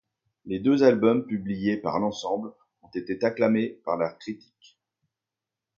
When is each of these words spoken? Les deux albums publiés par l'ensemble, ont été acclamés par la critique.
Les 0.45 0.57
deux 0.57 0.81
albums 0.81 1.27
publiés 1.27 1.77
par 1.77 1.99
l'ensemble, 1.99 2.53
ont 2.81 2.87
été 2.89 3.23
acclamés 3.23 3.69
par 3.85 3.97
la 3.97 4.11
critique. 4.13 4.79